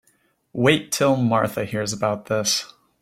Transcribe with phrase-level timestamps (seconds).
[0.53, 2.73] Wait till Martha hears about this.